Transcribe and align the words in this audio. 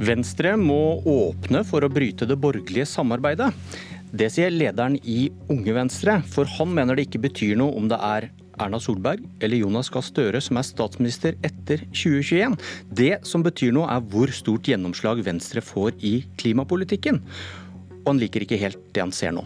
Venstre 0.00 0.54
må 0.56 1.02
åpne 1.04 1.60
for 1.68 1.84
å 1.84 1.90
bryte 1.92 2.24
det 2.24 2.38
borgerlige 2.40 2.86
samarbeidet. 2.88 3.50
Det 4.16 4.30
sier 4.32 4.48
lederen 4.48 4.94
i 5.04 5.26
Unge 5.52 5.74
Venstre, 5.76 6.14
for 6.24 6.48
han 6.56 6.70
mener 6.72 6.96
det 6.96 7.04
ikke 7.04 7.20
betyr 7.26 7.58
noe 7.60 7.76
om 7.76 7.90
det 7.90 7.98
er 8.00 8.30
Erna 8.60 8.80
Solberg 8.80 9.26
eller 9.44 9.60
Jonas 9.60 9.92
Gahr 9.92 10.04
Støre 10.04 10.40
som 10.40 10.56
er 10.56 10.64
statsminister 10.64 11.36
etter 11.44 11.84
2021. 11.92 12.56
Det 12.88 13.12
som 13.28 13.44
betyr 13.44 13.76
noe, 13.76 13.90
er 13.92 14.00
hvor 14.00 14.32
stort 14.32 14.72
gjennomslag 14.72 15.20
Venstre 15.26 15.60
får 15.60 16.00
i 16.00 16.14
klimapolitikken. 16.40 17.20
Og 18.00 18.10
han 18.14 18.24
liker 18.24 18.48
ikke 18.48 18.60
helt 18.60 18.80
det 18.96 19.04
han 19.04 19.12
ser 19.12 19.36
nå. 19.36 19.44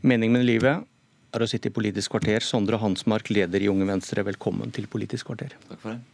Meningen 0.00 0.40
med 0.40 0.48
livet 0.48 0.88
er 1.34 1.44
å 1.44 1.48
sitte 1.50 1.70
i 1.70 1.74
Politisk 1.74 2.14
kvarter. 2.14 2.44
Sondre 2.44 2.78
Hansmark, 2.80 3.30
leder 3.32 3.64
i 3.64 3.70
Unge 3.72 3.88
Venstre, 3.88 4.24
velkommen 4.26 4.72
til 4.74 4.88
Politisk 4.90 5.32
kvarter. 5.32 5.56
Takk 5.68 5.80
for 5.80 5.94
det. 5.94 6.13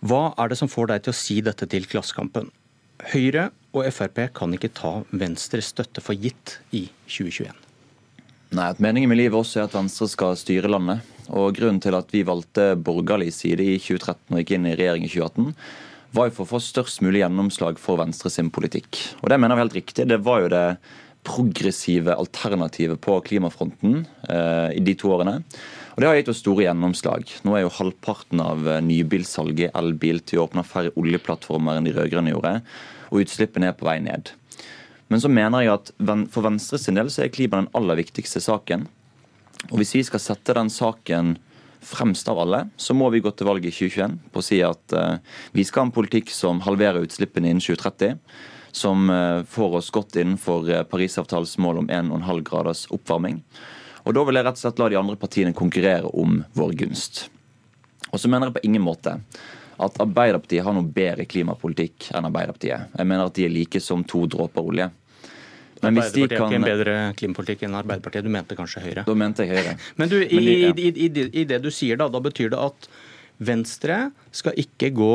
Hva 0.00 0.30
er 0.40 0.48
det 0.48 0.56
som 0.56 0.70
får 0.70 0.88
deg 0.88 1.02
til 1.04 1.12
å 1.12 1.18
si 1.18 1.40
dette 1.44 1.66
til 1.68 1.84
Klassekampen? 1.88 2.48
Høyre 3.12 3.50
og 3.76 3.84
Frp 3.92 4.22
kan 4.36 4.52
ikke 4.56 4.72
ta 4.76 4.92
Venstres 5.12 5.70
støtte 5.74 6.00
for 6.04 6.16
gitt 6.16 6.58
i 6.72 6.86
2021. 7.08 7.52
Nei, 8.56 8.66
at 8.66 8.80
Meningen 8.82 9.12
med 9.12 9.20
livet 9.20 9.36
også 9.38 9.60
er 9.60 9.68
at 9.68 9.76
Venstre 9.76 10.08
skal 10.10 10.38
styre 10.40 10.70
landet. 10.72 11.04
Og 11.30 11.52
Grunnen 11.54 11.82
til 11.84 11.94
at 11.94 12.08
vi 12.10 12.24
valgte 12.26 12.72
borgerlig 12.80 13.30
side 13.36 13.62
i 13.62 13.76
2013 13.76 14.32
og 14.32 14.40
gikk 14.40 14.56
inn 14.56 14.70
i 14.70 14.74
regjering 14.74 15.04
i 15.06 15.12
2018, 15.12 15.52
var 16.16 16.26
jo 16.26 16.34
for 16.38 16.46
å 16.46 16.52
få 16.56 16.62
størst 16.64 17.04
mulig 17.06 17.20
gjennomslag 17.20 17.78
for 17.78 18.00
Venstre 18.00 18.32
sin 18.32 18.48
politikk. 18.50 18.98
Og 19.20 19.30
Det 19.30 19.38
mener 19.38 19.54
vi 19.54 19.66
helt 19.66 19.78
riktig. 19.78 20.08
Det 20.10 20.18
var 20.24 20.42
jo 20.42 20.50
det 20.50 20.64
progressive 21.28 22.16
alternativet 22.16 22.98
på 23.04 23.18
klimafronten 23.28 24.00
eh, 24.32 24.70
i 24.80 24.82
de 24.82 24.96
to 24.98 25.12
årene. 25.12 25.42
Og 25.94 26.00
Det 26.00 26.08
har 26.08 26.18
gitt 26.18 26.30
oss 26.30 26.42
store 26.42 26.64
gjennomslag. 26.68 27.30
Nå 27.46 27.56
er 27.56 27.64
jo 27.64 27.72
halvparten 27.74 28.42
av 28.42 28.66
eh, 28.68 28.82
nybilsalget 28.84 29.74
elbil 29.78 30.22
til 30.22 30.40
å 30.40 30.46
åpne 30.46 30.64
færre 30.66 30.94
oljeplattformer 31.00 31.78
enn 31.78 31.88
de 31.88 31.94
rød-grønne 31.96 32.34
gjorde, 32.34 32.60
og 33.10 33.24
utslippene 33.24 33.70
er 33.70 33.76
på 33.76 33.88
vei 33.88 33.98
ned. 34.04 34.30
Men 35.10 35.22
så 35.22 35.30
mener 35.32 35.64
jeg 35.64 35.74
at 35.74 35.92
for 36.30 36.46
Venstre 36.46 36.78
del 36.94 37.10
så 37.10 37.24
er 37.24 37.34
klima 37.34 37.58
den 37.58 37.72
aller 37.74 37.98
viktigste 37.98 38.42
saken. 38.44 38.86
Og 39.72 39.80
Hvis 39.80 39.96
vi 39.96 40.04
skal 40.06 40.22
sette 40.22 40.54
den 40.54 40.70
saken 40.70 41.34
fremst 41.82 42.28
av 42.30 42.38
alle, 42.38 42.68
så 42.78 42.94
må 42.94 43.08
vi 43.10 43.22
gå 43.24 43.32
til 43.34 43.48
valg 43.48 43.66
i 43.66 43.72
2021 43.72 44.16
på 44.30 44.38
å 44.38 44.44
si 44.44 44.60
at 44.62 44.94
uh, 44.94 45.16
vi 45.56 45.64
skal 45.64 45.82
ha 45.82 45.88
en 45.88 45.96
politikk 45.96 46.30
som 46.30 46.60
halverer 46.62 47.02
utslippene 47.02 47.50
innen 47.50 47.64
2030 47.64 48.20
som 48.76 49.08
uh, 49.10 49.42
får 49.48 49.78
oss 49.80 49.90
godt 49.90 50.20
innenfor 50.20 50.68
Parisavtalens 50.92 51.56
mål 51.58 51.82
om 51.82 51.90
1,5 51.90 52.44
graders 52.46 52.84
oppvarming. 52.92 53.40
Og 54.04 54.14
Da 54.16 54.24
vil 54.26 54.38
jeg 54.38 54.46
rett 54.46 54.58
og 54.58 54.62
slett 54.64 54.80
la 54.80 54.88
de 54.88 54.98
andre 55.00 55.16
partiene 55.20 55.56
konkurrere 55.56 56.08
om 56.08 56.42
vår 56.56 56.76
gunst. 56.84 57.28
Og 58.10 58.20
så 58.20 58.30
mener 58.30 58.48
jeg 58.48 58.58
på 58.58 58.66
ingen 58.68 58.84
måte 58.84 59.18
at 59.80 60.00
Arbeiderpartiet 60.02 60.64
har 60.64 60.74
noe 60.76 60.84
bedre 60.84 61.24
klimapolitikk 61.28 62.10
enn 62.16 62.26
Arbeiderpartiet. 62.28 62.90
Jeg 62.96 63.08
mener 63.08 63.30
at 63.30 63.36
de 63.36 63.46
er 63.46 63.52
like 63.52 63.80
som 63.80 64.02
to 64.04 64.26
dråper 64.28 64.66
olje. 64.72 64.90
Men 65.80 65.96
hvis 65.96 66.12
de 66.12 66.26
kan... 66.28 66.42
har 66.42 66.50
ikke 66.50 66.58
en 66.58 66.66
bedre 66.68 66.96
klimapolitikk 67.16 67.64
enn 67.68 67.78
Arbeiderpartiet. 67.78 68.26
Du 68.26 68.32
mente 68.32 68.58
kanskje 68.58 68.82
Høyre? 68.84 69.06
Da 69.06 69.16
mente 69.16 69.46
jeg 69.46 69.56
Høyre. 69.56 69.76
Men 70.00 70.12
du, 70.12 70.18
i, 70.20 70.36
Men 70.36 70.44
de, 70.44 70.58
ja. 70.58 70.74
i, 70.74 70.90
i, 71.06 71.28
i, 71.42 71.46
det 71.48 71.62
du 71.64 71.70
sier 71.72 72.00
da, 72.00 72.10
da 72.12 72.20
betyr 72.24 72.52
det 72.52 72.60
at 72.60 72.90
Venstre 73.40 74.10
skal 74.36 74.58
ikke 74.60 74.92
gå 74.92 75.14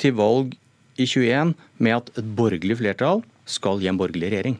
til 0.00 0.16
valg 0.16 0.56
i 1.00 1.04
21 1.04 1.52
med 1.84 1.96
at 1.98 2.10
et 2.16 2.32
borgerlig 2.36 2.78
flertall 2.80 3.20
skal 3.48 3.80
gi 3.82 3.90
en 3.90 4.00
borgerlig 4.00 4.32
regjering. 4.32 4.56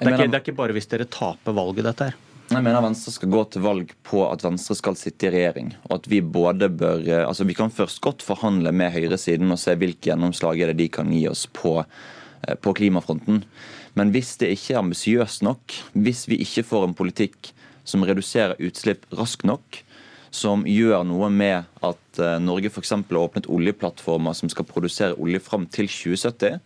Det 0.00 0.08
er, 0.08 0.16
ikke, 0.16 0.30
det 0.32 0.38
er 0.38 0.44
ikke 0.46 0.56
bare 0.56 0.72
hvis 0.72 0.88
dere 0.88 1.04
taper 1.12 1.52
valget, 1.52 1.84
dette 1.84 2.08
her. 2.08 2.14
Jeg 2.50 2.64
mener 2.66 2.82
Venstre 2.82 3.12
skal 3.14 3.30
gå 3.30 3.40
til 3.52 3.62
valg 3.62 3.90
på 4.02 4.24
at 4.26 4.42
Venstre 4.42 4.74
skal 4.74 4.96
sitte 4.98 5.28
i 5.28 5.30
regjering. 5.30 5.68
og 5.86 6.00
at 6.00 6.08
Vi 6.10 6.18
både 6.20 6.66
bør, 6.72 7.04
altså 7.28 7.44
vi 7.44 7.54
kan 7.54 7.70
først 7.70 8.00
godt 8.02 8.24
forhandle 8.26 8.72
med 8.72 8.90
høyresiden 8.90 9.52
og 9.52 9.60
se 9.60 9.76
hvilke 9.78 10.10
gjennomslag 10.10 10.58
er 10.58 10.72
det 10.72 10.80
de 10.80 10.88
kan 10.88 11.12
gi 11.12 11.28
oss 11.28 11.44
på, 11.46 11.84
eh, 11.84 12.56
på 12.56 12.72
klimafronten. 12.74 13.44
Men 13.94 14.10
hvis 14.10 14.34
det 14.40 14.50
ikke 14.56 14.74
er 14.74 14.82
ambisiøst 14.82 15.44
nok, 15.46 15.76
hvis 15.92 16.26
vi 16.26 16.40
ikke 16.42 16.66
får 16.66 16.88
en 16.88 16.96
politikk 16.98 17.52
som 17.84 18.02
reduserer 18.02 18.58
utslipp 18.58 19.06
raskt 19.14 19.44
nok, 19.44 19.84
som 20.30 20.64
gjør 20.66 21.04
noe 21.06 21.28
med 21.30 21.68
at 21.82 22.18
eh, 22.18 22.38
Norge 22.42 22.70
f.eks. 22.70 22.90
har 22.90 23.20
åpnet 23.20 23.46
oljeplattformer 23.46 24.34
som 24.34 24.50
skal 24.50 24.66
produsere 24.66 25.18
olje 25.18 25.38
fram 25.38 25.68
til 25.70 25.86
2070, 25.86 26.58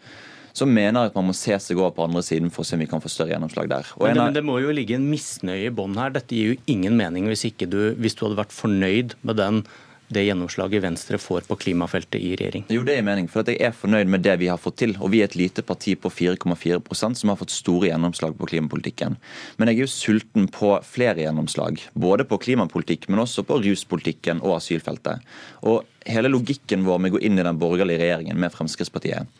så 0.54 0.66
mener 0.70 1.02
jeg 1.02 1.12
at 1.12 1.16
man 1.18 1.28
må 1.28 1.34
se 1.34 1.56
seg 1.58 1.80
over 1.80 1.94
på 1.96 2.04
andre 2.06 2.22
siden 2.22 2.52
for 2.54 2.62
å 2.62 2.68
se 2.68 2.76
om 2.78 2.84
vi 2.84 2.90
kan 2.90 3.02
få 3.02 3.10
større 3.10 3.34
gjennomslag 3.34 3.70
der. 3.72 3.88
Men 3.98 4.14
det, 4.14 4.20
men, 4.20 4.36
det, 4.36 4.44
må 4.46 4.60
jo 4.62 4.74
ligge 4.74 4.94
en 4.94 5.08
misnøye 5.10 5.66
i 5.66 5.74
bånn 5.74 5.98
her. 5.98 6.14
Dette 6.14 6.36
gir 6.36 6.54
jo 6.54 6.60
ingen 6.70 6.94
mening 7.00 7.26
hvis, 7.30 7.42
du, 7.66 7.80
hvis 7.98 8.14
du 8.14 8.28
hadde 8.28 8.38
vært 8.44 8.54
fornøyd 8.54 9.18
med 9.26 9.42
den 9.42 9.64
det 10.12 10.24
gjennomslaget 10.26 10.82
Venstre 10.84 11.18
får 11.18 11.46
på 11.48 11.56
klimafeltet 11.58 12.20
i 12.20 12.34
regjering? 12.36 12.66
Jo, 12.72 12.84
det 12.86 12.98
er 12.98 13.06
mening, 13.06 13.28
for 13.30 13.46
jeg 13.48 13.58
er 13.64 13.74
fornøyd 13.74 14.10
med 14.12 14.22
det 14.24 14.36
vi 14.42 14.50
har 14.52 14.60
fått 14.60 14.76
til. 14.82 14.94
Og 15.00 15.10
vi 15.14 15.22
er 15.22 15.30
et 15.30 15.36
lite 15.38 15.64
parti 15.66 15.96
på 15.98 16.12
4,4% 16.12 17.20
som 17.20 17.32
har 17.32 17.40
fått 17.40 17.54
store 17.54 17.88
gjennomslag 17.88 18.36
på 18.38 18.48
klimapolitikken. 18.52 19.16
Men 19.58 19.70
jeg 19.70 19.80
er 19.80 19.86
jo 19.86 19.90
sulten 19.90 20.46
på 20.52 20.74
flere 20.86 21.24
gjennomslag. 21.24 21.82
Både 21.96 22.28
på 22.28 22.38
klimapolitikk, 22.46 23.08
men 23.08 23.24
også 23.24 23.46
på 23.48 23.58
ruspolitikken 23.64 24.44
og 24.44 24.58
asylfeltet. 24.58 25.24
Og 25.64 25.82
hele 26.06 26.30
logikken 26.32 26.84
vår 26.86 27.00
med 27.00 27.14
å 27.14 27.18
gå 27.18 27.24
inn 27.26 27.40
i 27.40 27.46
den 27.46 27.60
borgerlige 27.60 28.04
regjeringen 28.04 28.40
med 28.40 28.54
Fremskrittspartiet, 28.54 29.30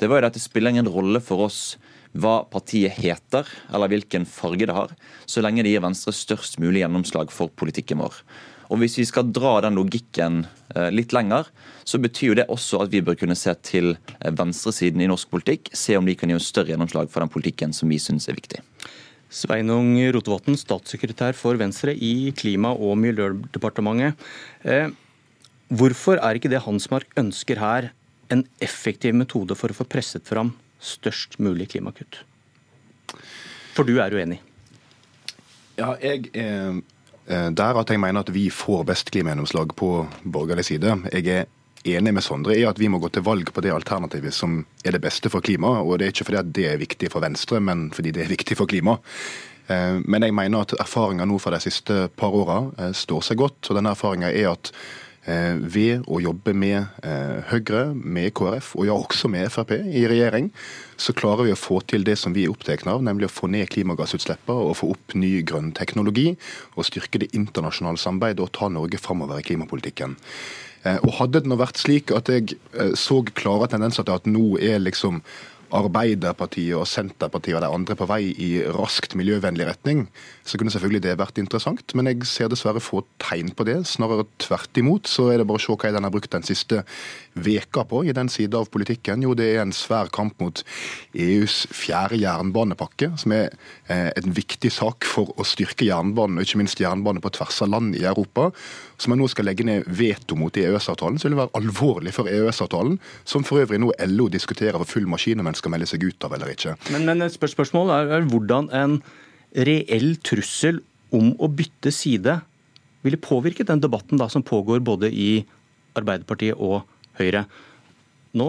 det 0.00 0.08
var 0.10 0.22
jo 0.22 0.30
at 0.30 0.36
det 0.36 0.42
spiller 0.42 0.72
ingen 0.72 0.88
rolle 0.90 1.20
for 1.24 1.46
oss 1.46 1.76
hva 2.10 2.40
partiet 2.50 2.96
heter, 2.98 3.46
eller 3.70 3.90
hvilken 3.92 4.24
farge 4.26 4.66
det 4.66 4.74
har, 4.74 4.94
så 5.30 5.42
lenge 5.44 5.62
det 5.62 5.74
gir 5.74 5.84
Venstre 5.84 6.14
størst 6.16 6.58
mulig 6.62 6.82
gjennomslag 6.82 7.30
for 7.34 7.52
politikken 7.54 8.02
vår. 8.02 8.16
Og 8.70 8.78
Hvis 8.78 8.96
vi 9.00 9.06
skal 9.06 9.30
dra 9.34 9.56
den 9.64 9.74
logikken 9.74 10.44
eh, 10.76 10.90
litt 10.94 11.10
lenger, 11.14 11.48
så 11.82 11.98
betyr 11.98 12.28
jo 12.28 12.38
det 12.38 12.46
også 12.54 12.84
at 12.84 12.92
vi 12.92 13.02
bør 13.02 13.18
kunne 13.18 13.38
se 13.38 13.54
til 13.66 13.96
eh, 13.96 14.30
venstresiden 14.30 15.02
i 15.02 15.08
norsk 15.10 15.30
politikk, 15.30 15.72
se 15.74 15.96
om 15.98 16.06
de 16.06 16.14
kan 16.18 16.30
gi 16.30 16.38
oss 16.38 16.50
større 16.52 16.70
gjennomslag 16.70 17.10
for 17.10 17.24
den 17.24 17.32
politikken 17.34 17.74
som 17.74 17.90
vi 17.90 17.98
syns 18.02 18.28
er 18.30 18.38
viktig. 18.38 18.62
Sveinung 19.30 19.94
Rotevatn, 20.14 20.58
statssekretær 20.58 21.36
for 21.38 21.58
Venstre 21.58 21.94
i 21.94 22.30
Klima- 22.34 22.74
og 22.74 22.96
miljødepartementet. 23.02 24.18
Eh, 24.62 24.90
hvorfor 25.70 26.22
er 26.22 26.38
ikke 26.38 26.50
det 26.50 26.62
Hansmark 26.62 27.10
ønsker 27.18 27.58
her, 27.62 27.90
en 28.30 28.44
effektiv 28.62 29.16
metode 29.18 29.56
for 29.58 29.72
å 29.72 29.76
få 29.76 29.88
presset 29.90 30.26
fram 30.28 30.54
størst 30.80 31.38
mulig 31.42 31.70
klimakutt? 31.74 32.22
For 33.74 33.86
du 33.86 33.98
er 34.02 34.14
uenig? 34.14 34.40
Ja, 35.80 35.94
jeg 36.02 36.30
er 36.36 36.80
Eh, 37.30 37.50
der 37.54 37.78
at 37.78 37.90
jeg 37.90 38.00
mener 38.02 38.24
at 38.24 38.32
vi 38.34 38.48
får 38.50 38.84
best 38.88 39.10
klimagjennomslag 39.14 39.74
på 39.78 39.90
borgerlig 40.24 40.66
side. 40.66 40.96
Jeg 41.12 41.28
er 41.30 41.44
enig 41.96 42.14
med 42.16 42.24
Sondre 42.26 42.56
i 42.58 42.64
at 42.66 42.80
vi 42.80 42.88
må 42.90 42.98
gå 42.98 43.10
til 43.12 43.24
valg 43.26 43.52
på 43.54 43.62
det 43.62 43.70
alternativet 43.74 44.34
som 44.34 44.64
er 44.84 44.96
det 44.96 45.02
beste 45.04 45.30
for 45.30 45.44
klimaet. 45.44 45.84
Og 45.84 45.98
det 45.98 46.08
er 46.08 46.14
ikke 46.14 46.26
fordi 46.26 46.40
at 46.40 46.50
det 46.56 46.66
er 46.72 46.80
viktig 46.80 47.12
for 47.12 47.22
Venstre, 47.22 47.60
men 47.62 47.90
fordi 47.94 48.12
det 48.16 48.24
er 48.24 48.34
viktig 48.34 48.58
for 48.58 48.70
klimaet. 48.70 49.04
Eh, 49.70 50.00
men 50.02 50.26
jeg 50.26 50.34
mener 50.34 50.64
at 50.64 50.74
erfaringa 50.80 51.28
nå 51.28 51.38
fra 51.38 51.54
de 51.54 51.62
siste 51.62 52.08
par 52.18 52.34
åra 52.34 52.64
eh, 52.78 52.92
står 52.96 53.30
seg 53.30 53.38
godt. 53.38 53.62
Og 53.70 53.78
denne 53.78 53.94
erfaringa 53.94 54.32
er 54.32 54.50
at 54.50 54.74
Eh, 54.74 55.09
ved 55.60 56.06
å 56.10 56.20
jobbe 56.22 56.54
med 56.56 56.78
eh, 57.06 57.40
Høyre, 57.50 57.90
med 57.94 58.32
KrF 58.36 58.72
og 58.78 58.88
ja, 58.88 58.96
også 58.96 59.30
med 59.32 59.50
Frp 59.52 59.74
i 59.78 60.04
regjering, 60.10 60.50
så 61.00 61.14
klarer 61.16 61.48
vi 61.48 61.54
å 61.54 61.58
få 61.58 61.80
til 61.88 62.04
det 62.06 62.16
som 62.20 62.34
vi 62.36 62.46
er 62.46 62.54
opptatt 62.54 62.86
av, 62.90 63.02
nemlig 63.04 63.28
å 63.28 63.32
få 63.32 63.50
ned 63.52 63.70
klimagassutslippene 63.72 64.66
og 64.70 64.78
få 64.80 64.90
opp 64.94 65.14
ny 65.18 65.32
grønn 65.46 65.70
teknologi, 65.76 66.34
og 66.76 66.88
styrke 66.88 67.22
det 67.22 67.30
internasjonale 67.36 68.00
samarbeidet 68.00 68.44
og 68.44 68.52
ta 68.56 68.70
Norge 68.72 69.00
framover 69.00 69.40
i 69.40 69.46
klimapolitikken. 69.46 70.18
Eh, 70.84 70.98
og 71.04 71.16
Hadde 71.20 71.44
det 71.44 71.52
nå 71.52 71.60
vært 71.60 71.80
slik 71.80 72.12
at 72.16 72.32
jeg 72.32 72.56
så 72.98 73.20
klare 73.34 73.70
tendenser 73.72 74.06
til 74.06 74.16
at 74.20 74.28
nå 74.28 74.54
er 74.60 74.82
liksom 74.82 75.22
Arbeiderpartiet 75.76 76.76
og 76.78 76.88
Senterpartiet 76.88 77.56
og 77.58 77.64
de 77.64 77.70
andre 77.70 77.96
på 77.98 78.08
vei 78.10 78.22
i 78.32 78.50
raskt 78.74 79.14
miljøvennlig 79.18 79.68
retning, 79.68 80.04
så 80.44 80.58
kunne 80.58 80.72
selvfølgelig 80.74 81.02
det 81.04 81.16
vært 81.20 81.38
interessant. 81.42 81.94
Men 81.94 82.10
jeg 82.10 82.26
ser 82.28 82.50
dessverre 82.50 82.82
få 82.82 83.04
tegn 83.22 83.52
på 83.56 83.66
det. 83.68 83.78
Snarere 83.88 84.26
tvert 84.42 84.80
imot. 84.80 85.10
Så 85.10 85.28
er 85.30 85.40
det 85.40 85.46
bare 85.48 85.60
å 85.60 85.64
se 85.64 85.76
hva 85.76 85.92
den 85.94 86.06
har 86.06 86.14
brukt 86.14 86.32
den 86.32 86.46
siste 86.46 86.82
veka 87.38 87.84
på 87.88 88.02
i 88.08 88.14
den 88.16 88.30
sida 88.32 88.60
av 88.60 88.70
politikken. 88.72 89.22
Jo, 89.24 89.34
det 89.38 89.50
er 89.52 89.62
en 89.64 89.74
svær 89.76 90.10
kamp 90.12 90.38
mot 90.42 90.62
EUs 91.14 91.62
fjerde 91.74 92.18
jernbanepakke, 92.20 93.12
som 93.20 93.34
er 93.36 93.50
eh, 93.88 94.10
en 94.18 94.34
viktig 94.36 94.72
sak 94.74 95.06
for 95.08 95.30
å 95.38 95.46
styrke 95.46 95.86
jernbanen, 95.86 96.40
og 96.40 96.46
ikke 96.46 96.60
minst 96.62 96.82
jernbane 96.82 97.22
på 97.22 97.32
tvers 97.36 97.62
av 97.64 97.72
land 97.74 97.98
i 97.98 98.06
Europa. 98.08 98.50
Som 99.00 99.14
man 99.14 99.22
nå 99.22 99.30
skal 99.32 99.46
legge 99.48 99.64
ned 99.64 99.86
veto 99.86 100.36
mot 100.36 100.56
i 100.58 100.66
EØS-avtalen, 100.66 101.16
så 101.18 101.28
vil 101.28 101.36
det 101.36 101.42
være 101.44 101.56
alvorlig 101.60 102.12
for 102.16 102.28
EØS-avtalen, 102.28 102.98
som 103.24 103.46
for 103.46 103.62
øvrig 103.62 103.80
nå 103.80 103.94
LO 104.10 104.28
diskuterer 104.32 104.76
for 104.82 104.98
full 104.98 105.08
maskin 105.08 105.40
skal 105.60 105.74
melde 105.74 105.88
seg 105.90 106.04
ut 106.08 106.26
av 106.26 106.36
eller 106.36 106.52
ikke. 106.52 106.76
Men, 106.94 107.06
men 107.08 107.26
et 107.26 107.36
spørsmål 107.36 107.92
er, 107.94 108.14
er 108.18 108.28
hvordan 108.30 108.70
en 108.76 109.00
reell 109.56 110.14
trussel 110.26 110.80
om 111.14 111.32
å 111.42 111.50
bytte 111.50 111.92
side 111.94 112.38
ville 113.04 113.20
påvirket 113.20 113.70
den 113.70 113.82
debatten 113.82 114.20
da 114.20 114.28
som 114.30 114.44
pågår 114.46 114.82
både 114.84 115.10
i 115.10 115.42
Arbeiderpartiet 115.98 116.58
og 116.60 116.84
Høyre. 117.18 117.44
Nå, 118.38 118.46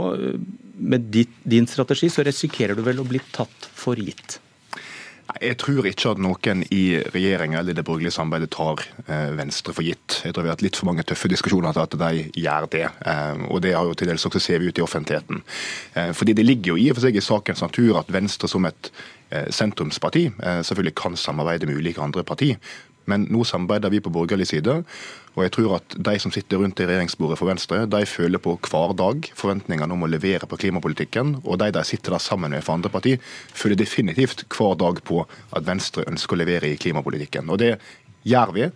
Med 0.82 1.10
din 1.44 1.68
strategi 1.68 2.10
så 2.10 2.24
risikerer 2.26 2.78
du 2.78 2.84
vel 2.86 3.02
å 3.02 3.08
bli 3.08 3.20
tatt 3.34 3.68
for 3.76 4.00
gitt? 4.00 4.40
Jeg 5.40 5.58
tror 5.62 5.88
ikke 5.88 6.12
at 6.12 6.22
noen 6.22 6.64
i 6.74 6.98
regjeringa 7.14 7.62
eller 7.62 7.78
det 7.78 7.86
borgerlige 7.88 8.14
samarbeidet 8.16 8.52
tar 8.54 8.84
eh, 9.06 9.32
Venstre 9.38 9.74
for 9.78 9.86
gitt. 9.86 10.20
Jeg 10.26 10.36
tror 10.36 10.46
vi 10.46 10.52
har 10.52 10.58
hatt 10.58 10.66
litt 10.66 10.80
for 10.80 10.90
mange 10.90 11.06
tøffe 11.08 11.32
diskusjoner 11.32 11.76
til 11.76 11.86
at 11.86 11.98
de 12.02 12.26
gjør 12.42 12.68
det. 12.74 12.84
Eh, 13.08 13.46
og 13.48 13.64
det 13.64 13.74
har 13.78 13.88
jo 13.88 13.96
til 13.98 14.12
dels 14.12 14.26
også 14.28 14.42
ser 14.44 14.62
vi 14.62 14.72
ut 14.72 14.82
i 14.82 14.86
offentligheten. 14.86 15.42
Eh, 15.96 16.12
fordi 16.18 16.36
det 16.38 16.46
ligger 16.48 16.74
jo 16.74 16.82
i 16.82 16.90
og 16.92 16.98
for 16.98 17.08
seg 17.08 17.18
i 17.18 17.26
sakens 17.26 17.64
natur 17.64 18.02
at 18.02 18.12
Venstre 18.14 18.52
som 18.52 18.68
et 18.70 18.94
sentrumsparti 19.32 20.26
selvfølgelig 20.68 20.92
kan 21.00 21.14
samarbeide 21.16 21.64
med 21.70 21.78
ulike 21.80 22.02
andre 22.04 22.20
partier. 22.28 22.58
Men 23.10 23.26
nå 23.34 23.44
samarbeider 23.48 23.90
vi 23.94 24.02
på 24.04 24.14
borgerlig 24.14 24.48
side, 24.52 24.82
og 25.32 25.46
jeg 25.46 25.54
tror 25.56 25.78
at 25.78 25.96
de 25.96 26.14
som 26.20 26.34
sitter 26.34 26.60
rundt 26.60 26.80
i 26.84 26.86
regjeringsbordet 26.90 27.38
for 27.40 27.48
Venstre, 27.48 27.86
de 27.88 28.02
føler 28.10 28.42
på 28.44 28.58
hver 28.68 28.94
dag 29.00 29.30
forventningene 29.38 29.96
om 29.96 30.04
å 30.04 30.10
levere 30.12 30.48
på 30.50 30.60
klimapolitikken. 30.60 31.38
Og 31.46 31.60
de 31.62 31.72
de 31.72 31.84
sitter 31.88 32.18
der 32.18 32.24
sammen 32.24 32.52
med 32.52 32.66
for 32.66 32.76
andre 32.76 32.92
parti, 32.92 33.16
føler 33.56 33.80
definitivt 33.80 34.44
hver 34.52 34.76
dag 34.80 35.00
på 35.08 35.24
at 35.24 35.68
Venstre 35.68 36.04
ønsker 36.12 36.36
å 36.36 36.42
levere 36.44 36.74
i 36.74 36.80
klimapolitikken. 36.80 37.50
Og 37.50 37.62
det 37.64 37.78
gjør 38.28 38.54
vi, 38.56 38.68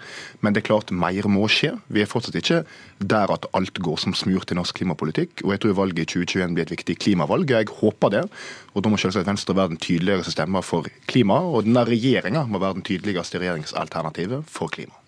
men 0.41 0.55
det 0.55 0.63
er 0.63 0.67
klart 0.69 0.93
mer 0.95 1.29
må 1.31 1.45
skje. 1.51 1.73
Vi 1.93 2.03
er 2.03 2.09
fortsatt 2.09 2.37
ikke 2.39 2.63
der 2.99 3.33
at 3.33 3.47
alt 3.57 3.79
går 3.83 4.01
som 4.01 4.15
smurt 4.17 4.51
i 4.51 4.57
norsk 4.57 4.79
klimapolitikk. 4.79 5.43
Og 5.45 5.53
jeg 5.53 5.63
tror 5.63 5.79
valget 5.81 6.05
i 6.05 6.09
2021 6.25 6.57
blir 6.57 6.67
et 6.67 6.75
viktig 6.75 6.97
klimavalg. 7.03 7.51
Jeg 7.51 7.71
håper 7.81 8.13
det. 8.15 8.25
Og 8.73 8.83
da 8.83 8.91
må 8.91 8.99
selvsagt 9.01 9.29
Venstre 9.29 9.57
være 9.57 9.75
den 9.75 9.81
tydeligste 9.81 10.35
stemma 10.35 10.63
for 10.65 10.87
klima, 11.09 11.39
og 11.45 11.67
denne 11.67 11.85
regjeringa 11.87 12.45
må 12.49 12.61
være 12.63 12.79
den 12.79 12.87
tydeligste 12.87 13.41
regjeringsalternativet 13.41 14.47
for 14.51 14.71
klima. 14.71 15.04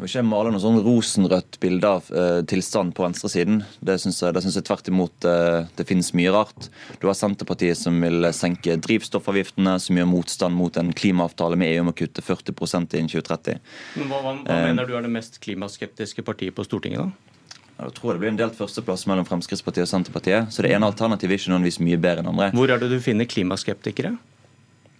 Vil 0.00 0.08
ikke 0.08 0.22
male 0.24 0.52
noe 0.54 0.62
sånn 0.62 0.80
rosenrødt 0.80 1.58
bilde 1.60 1.88
av 1.88 2.06
uh, 2.14 2.40
tilstand 2.48 2.94
på 2.96 3.04
venstresiden. 3.04 3.60
Det 3.84 3.98
syns 4.00 4.22
jeg, 4.22 4.32
jeg, 4.40 4.64
tvert 4.64 4.88
imot 4.88 5.26
uh, 5.28 5.68
det 5.76 5.84
finnes 5.88 6.08
mye 6.16 6.32
rart. 6.32 6.70
Du 7.02 7.08
har 7.10 7.18
Senterpartiet 7.18 7.76
som 7.76 7.98
vil 8.00 8.30
senke 8.36 8.78
drivstoffavgiftene, 8.80 9.76
som 9.82 10.00
gjør 10.00 10.08
motstand 10.08 10.56
mot 10.56 10.78
en 10.80 10.94
klimaavtale 10.96 11.58
med 11.60 11.74
EU 11.74 11.84
om 11.84 11.92
å 11.92 11.96
kutte 11.96 12.24
40% 12.24 12.96
innen 12.96 13.12
2030. 13.12 13.60
Men 14.00 14.08
Hva, 14.08 14.22
hva, 14.24 14.36
hva 14.40 14.56
uh, 14.56 14.68
mener 14.70 14.88
du 14.88 14.96
er 14.96 15.04
det 15.04 15.12
mest 15.12 15.36
klimaskeptiske 15.44 16.24
partiet 16.24 16.56
på 16.56 16.64
Stortinget, 16.64 17.04
da? 17.04 17.30
Jeg 17.80 17.94
tror 17.96 18.12
det 18.12 18.20
blir 18.20 18.32
en 18.32 18.40
delt 18.40 18.56
førsteplass 18.58 19.06
mellom 19.08 19.24
Fremskrittspartiet 19.28 19.86
og 19.86 19.92
Senterpartiet. 19.92 20.50
Så 20.52 20.64
det 20.64 20.72
ene 20.74 20.88
alternativet 20.88 21.32
er 21.32 21.40
ikke 21.40 21.52
nødvendigvis 21.54 21.80
mye 21.84 22.00
bedre 22.00 22.24
enn 22.24 22.32
andre. 22.32 22.50
Hvor 22.56 22.72
er 22.72 22.80
det 22.82 22.90
du 22.92 22.98
finner 23.04 23.28
klimaskeptikere? 23.28 24.16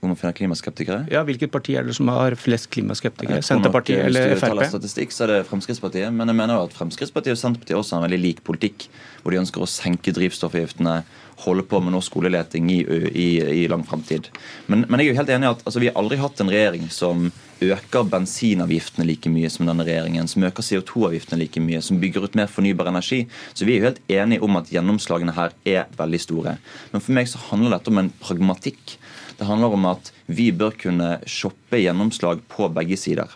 Hvor 0.00 0.08
man 0.08 0.16
finner 0.16 0.32
klimaskeptikere? 0.32 1.02
Ja, 1.12 1.20
Hvilket 1.28 1.50
parti 1.52 1.74
er 1.76 1.84
det 1.84 1.92
som 1.98 2.08
har 2.08 2.32
flest 2.40 2.70
klimaskeptikere? 2.72 3.42
Senterpartiet 3.44 4.06
eller 4.06 4.32
Frp? 4.40 4.56
Hvis 4.56 4.70
du 4.72 4.78
statistikk, 4.78 5.12
så 5.12 5.26
er 5.26 5.32
det 5.34 5.40
Fremskrittspartiet. 5.50 6.08
Men 6.16 6.32
jeg 6.32 6.38
mener 6.38 6.56
jo 6.56 6.68
at 6.70 6.76
Fremskrittspartiet 6.78 7.36
og 7.36 7.40
Senterpartiet 7.42 7.76
også 7.76 7.98
har 7.98 8.00
en 8.00 8.06
veldig 8.08 8.20
lik 8.22 8.40
politikk. 8.46 8.86
Hvor 9.20 9.34
de 9.34 9.42
ønsker 9.42 9.60
å 9.60 9.68
senke 9.68 10.14
drivstoffavgiftene, 10.16 11.02
holde 11.44 11.64
på 11.68 11.80
med 11.84 11.92
norsk 11.94 12.12
skoleleting 12.12 12.70
i, 12.72 12.80
i, 13.12 13.28
i 13.60 13.68
lang 13.68 13.84
framtid. 13.84 14.28
Men, 14.66 14.86
men, 14.88 15.00
jeg 15.00 15.10
er 15.10 15.12
jo 15.12 15.20
helt 15.20 15.34
enig 15.36 15.48
i 15.48 15.52
at 15.52 15.62
altså, 15.64 15.82
vi 15.84 15.90
har 15.90 16.00
aldri 16.00 16.20
hatt 16.20 16.40
en 16.40 16.52
regjering 16.52 16.88
som 16.92 17.30
øker 17.60 18.08
bensinavgiftene 18.08 19.04
like 19.04 19.28
mye 19.32 19.52
som 19.52 19.68
denne 19.68 19.84
regjeringen, 19.84 20.28
som 20.32 20.44
øker 20.48 20.64
CO2-avgiftene 20.64 21.42
like 21.42 21.60
mye, 21.60 21.82
som 21.84 22.00
bygger 22.00 22.24
ut 22.24 22.40
mer 22.40 22.48
fornybar 22.48 22.88
energi. 22.88 23.26
Så 23.52 23.68
vi 23.68 23.76
er 23.76 23.82
jo 23.82 23.88
helt 23.90 24.02
enige 24.08 24.44
om 24.48 24.56
at 24.60 24.72
gjennomslagene 24.72 25.36
her 25.36 25.56
er 25.68 25.88
veldig 26.00 26.22
store. 26.24 26.56
Men 26.94 27.04
for 27.04 27.16
meg 27.16 27.28
så 27.28 27.42
handler 27.50 27.76
dette 27.76 27.92
om 27.92 28.00
en 28.00 28.12
pragmatikk. 28.24 28.96
Det 29.40 29.48
handler 29.48 29.72
om 29.72 29.86
at 29.88 30.10
vi 30.28 30.50
bør 30.52 30.74
kunne 30.76 31.14
shoppe 31.24 31.78
gjennomslag 31.80 32.42
på 32.52 32.66
begge 32.76 32.98
sider. 33.00 33.30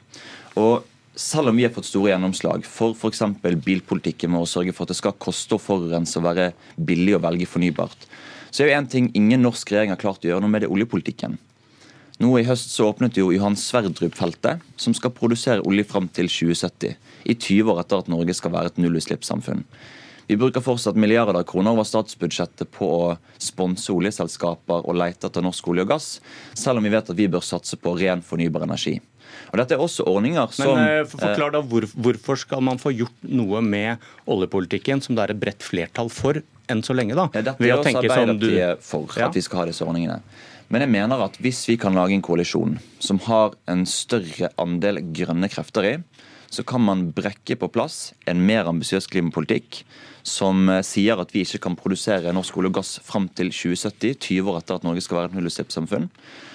Og 0.60 0.84
selv 1.16 1.48
om 1.48 1.56
vi 1.56 1.64
har 1.64 1.72
fått 1.72 1.88
store 1.88 2.10
gjennomslag 2.10 2.66
for 2.68 2.92
f.eks. 2.92 3.22
bilpolitikken 3.64 4.34
med 4.34 4.44
å 4.44 4.50
sørge 4.50 4.74
for 4.76 4.84
at 4.84 4.92
det 4.92 4.98
skal 4.98 5.16
koste 5.16 5.56
å 5.56 5.62
forurense 5.62 6.20
og 6.20 6.26
være 6.26 6.50
billig 6.76 7.16
å 7.16 7.22
velge 7.24 7.48
fornybart, 7.48 8.04
så 8.50 8.62
er 8.62 8.68
jo 8.68 8.76
en 8.76 8.90
ting 8.90 9.08
ingen 9.16 9.40
norsk 9.46 9.72
regjering 9.72 9.94
har 9.94 10.02
klart 10.02 10.26
å 10.26 10.28
gjøre 10.28 10.44
noe 10.44 10.52
med 10.52 10.66
det 10.66 10.72
oljepolitikken. 10.74 11.38
Nå 12.20 12.36
I 12.38 12.44
høst 12.46 12.70
så 12.70 12.90
åpnet 12.92 13.16
jo 13.18 13.32
Johan 13.34 13.56
Sverdrup-feltet, 13.58 14.60
som 14.76 14.94
skal 14.94 15.14
produsere 15.16 15.64
olje 15.66 15.88
fram 15.88 16.06
til 16.12 16.28
2070. 16.30 16.94
I 17.24 17.34
20 17.34 17.72
år 17.72 17.80
etter 17.82 18.04
at 18.04 18.12
Norge 18.12 18.36
skal 18.36 18.52
være 18.54 18.74
et 18.74 18.78
nullutslippssamfunn. 18.84 19.64
Vi 20.26 20.36
bruker 20.40 20.64
fortsatt 20.64 20.96
milliarder 20.96 21.36
av 21.36 21.44
kroner 21.48 21.74
over 21.74 21.86
statsbudsjettet 21.88 22.70
på 22.72 22.88
å 22.88 23.08
sponse 23.40 23.92
oljeselskaper 23.92 24.86
og 24.88 24.96
lete 24.96 25.28
etter 25.28 25.44
norsk 25.44 25.68
olje 25.72 25.84
og 25.84 25.90
gass, 25.92 26.06
selv 26.56 26.80
om 26.80 26.86
vi 26.86 26.92
vet 26.94 27.10
at 27.10 27.18
vi 27.18 27.28
bør 27.28 27.44
satse 27.44 27.76
på 27.80 27.96
ren 27.98 28.24
fornybar 28.24 28.64
energi. 28.64 28.96
Og 29.52 29.58
dette 29.60 29.76
er 29.76 29.82
også 29.82 30.06
ordninger 30.08 30.50
som... 30.54 30.78
Men 30.78 31.08
for 31.10 31.22
Forklar 31.22 31.54
da, 31.54 31.60
hvor, 31.66 31.86
Hvorfor 32.06 32.40
skal 32.40 32.64
man 32.64 32.80
få 32.80 32.94
gjort 32.94 33.28
noe 33.28 33.60
med 33.64 34.02
oljepolitikken 34.30 35.02
som 35.04 35.16
det 35.16 35.26
er 35.26 35.34
et 35.34 35.40
bredt 35.42 35.64
flertall 35.64 36.10
for 36.12 36.40
enn 36.70 36.82
så 36.86 36.96
lenge? 36.96 37.16
da? 37.18 37.28
Ja, 37.34 37.44
dette 37.50 37.68
er 37.68 37.76
også 37.76 38.00
Arbeiderpartiet 38.00 38.80
du... 38.80 38.84
for, 38.84 39.08
ja. 39.18 39.28
at 39.28 39.36
vi 39.36 39.44
skal 39.44 39.62
ha 39.62 39.68
disse 39.70 39.86
ordningene. 39.86 40.20
Men 40.72 40.86
jeg 40.86 40.94
mener 40.94 41.26
at 41.26 41.36
hvis 41.44 41.60
vi 41.68 41.76
kan 41.80 41.96
lage 41.96 42.16
en 42.16 42.24
koalisjon 42.24 42.78
som 43.02 43.20
har 43.26 43.54
en 43.70 43.84
større 43.88 44.48
andel 44.60 45.02
grønne 45.14 45.50
krefter 45.52 45.90
i, 45.90 45.96
så 46.54 46.64
kan 46.66 46.82
man 46.84 47.08
brekke 47.14 47.56
på 47.58 47.70
plass 47.74 48.12
en 48.30 48.42
mer 48.46 48.68
ambisiøs 48.70 49.08
klimapolitikk 49.10 49.82
som 50.24 50.68
eh, 50.70 50.82
sier 50.86 51.20
at 51.20 51.34
vi 51.34 51.44
ikke 51.44 51.62
kan 51.66 51.76
produsere 51.78 52.32
norsk 52.34 52.56
olje 52.60 52.72
og 52.72 52.80
gass 52.80 52.96
fram 53.04 53.28
til 53.28 53.52
2070, 53.52 54.16
20 54.22 54.50
år 54.52 54.60
etter 54.62 54.78
at 54.78 54.86
Norge 54.86 55.04
skal 55.04 55.20
være 55.20 55.32
et 55.32 55.38
nullutslippssamfunn. 55.38 56.10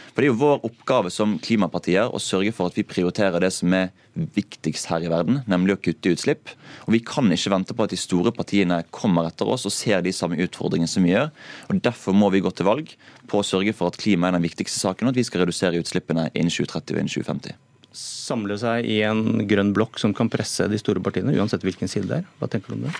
For 0.09 0.23
Det 0.23 0.27
er 0.27 0.33
jo 0.33 0.39
vår 0.41 0.65
oppgave 0.67 1.11
som 1.13 1.37
klimapartier 1.39 2.09
å 2.11 2.19
sørge 2.19 2.51
for 2.55 2.67
at 2.67 2.75
vi 2.75 2.83
prioriterer 2.87 3.39
det 3.43 3.51
som 3.55 3.71
er 3.77 3.91
viktigst 4.35 4.89
her 4.91 5.05
i 5.05 5.11
verden, 5.11 5.43
nemlig 5.47 5.77
å 5.77 5.79
kutte 5.79 6.11
utslipp. 6.11 6.51
Og 6.87 6.95
Vi 6.97 7.03
kan 7.05 7.29
ikke 7.31 7.53
vente 7.53 7.77
på 7.77 7.85
at 7.85 7.93
de 7.93 8.01
store 8.01 8.33
partiene 8.35 8.81
kommer 8.91 9.29
etter 9.29 9.47
oss 9.47 9.67
og 9.69 9.75
ser 9.75 10.03
de 10.03 10.11
samme 10.15 10.41
utfordringene 10.43 10.91
som 10.91 11.05
vi 11.05 11.13
gjør. 11.13 11.29
Og 11.69 11.79
Derfor 11.85 12.17
må 12.17 12.33
vi 12.33 12.43
gå 12.43 12.51
til 12.51 12.67
valg 12.67 12.91
på 13.29 13.39
å 13.39 13.47
sørge 13.47 13.75
for 13.77 13.93
at 13.93 14.01
klima 14.01 14.27
er 14.27 14.39
den 14.39 14.47
viktigste 14.49 14.81
saken, 14.81 15.07
og 15.07 15.15
at 15.15 15.21
vi 15.21 15.27
skal 15.29 15.45
redusere 15.45 15.79
utslippene 15.79 16.31
innen 16.33 16.51
2030 16.51 16.97
og 16.97 17.03
innen 17.05 17.15
2050 17.15 17.68
samle 17.95 18.57
seg 18.61 18.85
i 18.85 18.99
en 19.07 19.47
grønn 19.49 19.73
blokk 19.75 19.99
som 20.01 20.13
kan 20.15 20.29
presse 20.31 20.67
de 20.69 20.79
store 20.81 21.01
partiene, 21.03 21.33
uansett 21.37 21.65
hvilken 21.65 21.89
side 21.89 22.09
det 22.09 22.21
er? 22.21 22.27
Hva 22.39 22.49
tenker 22.51 22.73
du 22.73 22.79
om 22.79 22.87
det? 22.87 22.93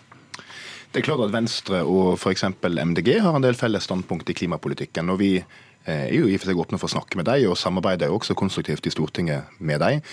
Det 0.90 1.02
er 1.02 1.06
klart 1.06 1.22
at 1.22 1.34
Venstre 1.34 1.84
og 1.86 2.16
f.eks. 2.18 2.48
MDG 2.66 3.20
har 3.22 3.36
en 3.38 3.46
del 3.46 3.58
felles 3.58 3.86
standpunkt 3.86 4.30
i 4.32 4.36
klimapolitikken. 4.38 5.12
og 5.14 5.20
vi 5.22 5.36
er 5.90 6.14
jo 6.16 6.28
i 6.30 6.36
og 6.38 6.44
for 6.44 6.52
seg 6.52 6.62
åpne 6.64 6.80
for 6.82 6.90
å 6.90 6.96
snakke 6.98 7.20
med 7.20 7.28
dem, 7.30 7.48
og 7.50 7.58
samarbeider 7.60 8.12
jo 8.12 8.20
også 8.20 8.38
konstruktivt 8.38 8.88
i 8.88 8.94
Stortinget 8.94 9.60
med 9.60 9.82
dem. 9.84 10.04